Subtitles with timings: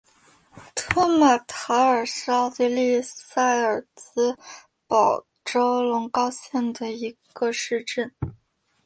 [0.73, 4.35] 托马塔尔是奥地利萨尔茨
[4.87, 8.11] 堡州隆高县的一个市镇。